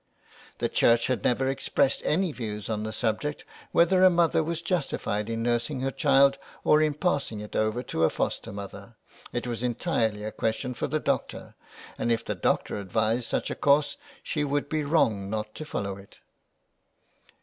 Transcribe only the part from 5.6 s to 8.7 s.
her child or in passing it over to a foster